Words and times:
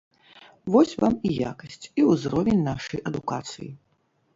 Вось 0.75 0.93
вам 1.03 1.19
і 1.29 1.35
якасць, 1.51 1.85
і 1.99 2.09
ўзровень 2.11 2.67
нашай 2.73 3.09
адукацыі. 3.13 3.75